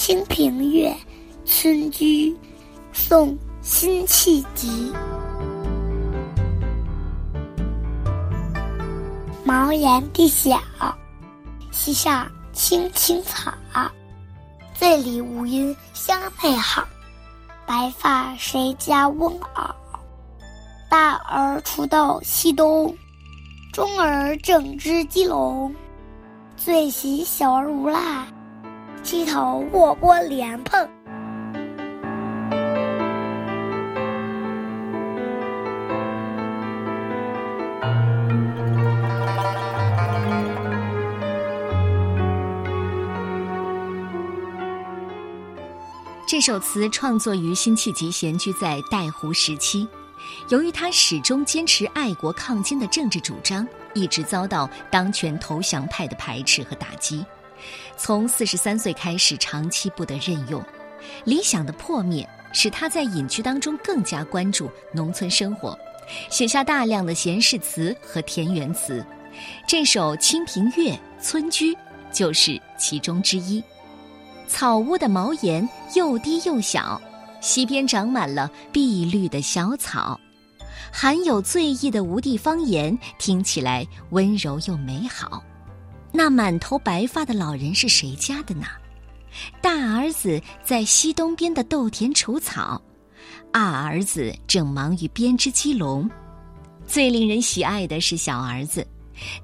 [0.00, 0.88] 清平乐·
[1.44, 2.30] 村居》，
[2.90, 3.28] 宋·
[3.60, 4.90] 辛弃疾。
[9.44, 10.58] 茅檐低小，
[11.70, 13.52] 溪上青青草。
[14.72, 16.82] 醉里吴音相媚好，
[17.66, 19.70] 白发谁家翁媪？
[20.88, 22.96] 大儿锄豆溪东，
[23.70, 25.74] 中儿正织鸡笼。
[26.56, 28.26] 最喜小儿无赖，
[29.02, 30.88] 溪头卧剥莲蓬。
[46.26, 49.88] 这首词创作于辛弃疾闲居在带湖时期，
[50.48, 57.24] 由于他始终坚持爱国抗金的政治主张，一直遭到当权投降派的排斥和打击。
[57.96, 60.64] 从四十三岁开始，长期不得任用，
[61.24, 65.78] 理想的破灭使他在隐居当中更加关注农村生活，
[66.28, 69.04] 写下大量的闲适词和田园词。
[69.66, 71.72] 这首《清平乐·村居》
[72.12, 73.62] 就是其中之一。
[74.48, 77.00] 草屋的茅檐又低又小，
[77.40, 80.18] 溪边长满了碧绿的小草，
[80.92, 85.42] 含有醉意的吴地方言听起来温柔又美好。
[86.12, 88.66] 那满头白发的老人是谁家的呢？
[89.60, 92.80] 大儿子在溪东边的豆田除草，
[93.52, 96.10] 二儿子正忙于编织鸡笼。
[96.86, 98.86] 最令人喜爱的是小儿子，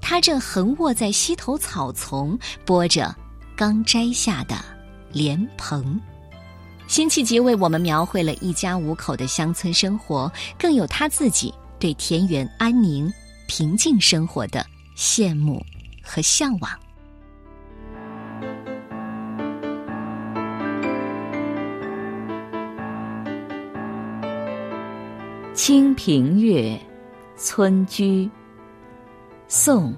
[0.00, 2.36] 他正横卧在溪头草丛，
[2.66, 3.14] 剥着
[3.56, 4.56] 刚摘下的。
[5.12, 5.98] 莲蓬，
[6.88, 13.10] 辛弃疾为我们描绘了一家五口的乡村生活，更有他自己对田园安宁、
[13.46, 15.64] 平静生活的羡慕
[16.06, 16.70] 和向往。
[25.58, 26.74] 《清平乐·
[27.36, 28.24] 村居》，
[29.48, 29.90] 宋·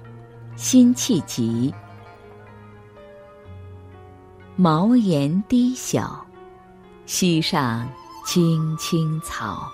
[0.55, 1.71] 辛弃疾。
[4.55, 6.25] 茅檐低小，
[7.05, 7.87] 溪上
[8.25, 9.71] 青青草。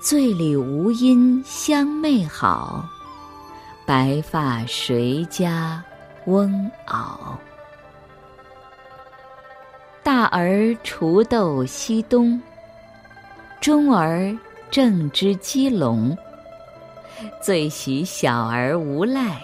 [0.00, 2.84] 醉里吴音相媚好，
[3.90, 5.82] 白发谁家
[6.26, 7.36] 翁媪？
[10.00, 12.40] 大儿锄豆溪东，
[13.60, 14.32] 中儿
[14.70, 16.16] 正织鸡笼。
[17.42, 19.42] 最喜小儿无赖，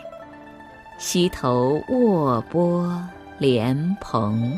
[0.96, 2.88] 溪头卧剥
[3.38, 4.56] 莲蓬。